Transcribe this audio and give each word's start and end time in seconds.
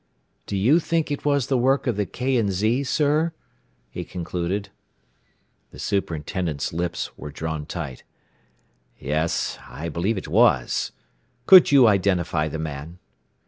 "Do 0.47 0.57
you 0.57 0.79
think 0.79 1.11
it 1.11 1.25
was 1.25 1.45
the 1.45 1.59
work 1.59 1.85
of 1.85 1.95
the 1.95 2.07
K. 2.07 2.43
& 2.49 2.49
Z., 2.49 2.85
sir?" 2.85 3.33
he 3.91 4.03
concluded. 4.03 4.69
The 5.69 5.77
superintendent's 5.77 6.73
lips 6.73 7.15
were 7.19 7.29
drawn 7.29 7.67
tight. 7.67 8.03
"Yes; 8.97 9.59
I 9.69 9.89
believe 9.89 10.17
it 10.17 10.27
was. 10.27 10.91
Could 11.45 11.71
you 11.71 11.85
identify 11.85 12.47
the 12.47 12.57
man?" 12.57 12.97